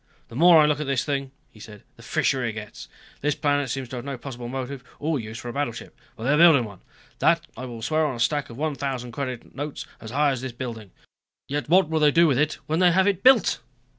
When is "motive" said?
4.47-4.83